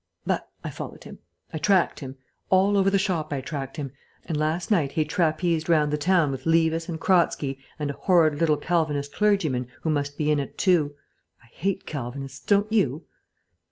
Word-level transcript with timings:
But 0.25 0.49
I 0.63 0.71
followed 0.71 1.03
him. 1.03 1.19
I 1.53 1.59
tracked 1.59 1.99
him. 1.99 2.15
All 2.49 2.75
over 2.75 2.89
the 2.89 2.97
shop 2.97 3.31
I 3.31 3.39
tracked 3.39 3.77
him. 3.77 3.91
And 4.25 4.35
last 4.35 4.71
night 4.71 4.93
he 4.93 5.05
trapesed 5.05 5.69
round 5.69 5.93
the 5.93 5.97
town 5.99 6.31
with 6.31 6.47
Levis 6.47 6.89
and 6.89 6.99
Kratzky 6.99 7.59
and 7.77 7.91
a 7.91 7.93
horrid 7.93 8.39
little 8.39 8.57
Calvinist 8.57 9.13
clergyman 9.13 9.67
who 9.83 9.91
must 9.91 10.17
be 10.17 10.31
in 10.31 10.39
it 10.39 10.57
too. 10.57 10.95
I 11.43 11.49
hate 11.51 11.85
Calvinists, 11.85 12.39
don't 12.39 12.71
you?" 12.71 13.03